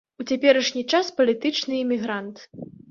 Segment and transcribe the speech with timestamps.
[0.21, 2.37] У цяперашні час палітычны эмігрант.